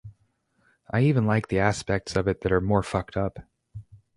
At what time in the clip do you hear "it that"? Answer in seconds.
2.27-2.51